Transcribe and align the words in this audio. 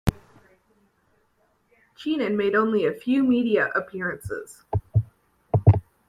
Chinen 1.95 2.35
made 2.35 2.55
only 2.55 2.87
a 2.87 2.91
few 2.91 3.21
media 3.23 3.67
appearances. 3.75 4.63